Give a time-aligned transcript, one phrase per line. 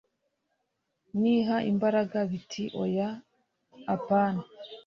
[1.21, 3.09] niha imbaraga biti: oya
[3.95, 4.43] apana